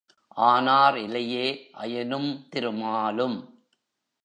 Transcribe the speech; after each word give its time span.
ஆனார் 0.37 0.97
இலையே 0.97 1.45
அயனும் 1.73 2.47
திருமாலும்? 2.49 3.37